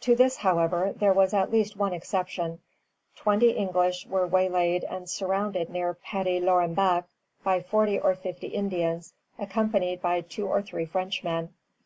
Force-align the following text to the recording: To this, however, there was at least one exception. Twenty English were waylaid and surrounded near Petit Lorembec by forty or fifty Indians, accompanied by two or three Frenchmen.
To 0.00 0.16
this, 0.16 0.36
however, 0.38 0.94
there 0.96 1.12
was 1.12 1.34
at 1.34 1.50
least 1.52 1.76
one 1.76 1.92
exception. 1.92 2.60
Twenty 3.16 3.50
English 3.50 4.06
were 4.06 4.26
waylaid 4.26 4.82
and 4.84 5.06
surrounded 5.10 5.68
near 5.68 5.92
Petit 5.92 6.40
Lorembec 6.40 7.04
by 7.44 7.60
forty 7.60 8.00
or 8.00 8.14
fifty 8.14 8.46
Indians, 8.48 9.12
accompanied 9.38 10.00
by 10.00 10.22
two 10.22 10.46
or 10.46 10.62
three 10.62 10.86
Frenchmen. 10.86 11.50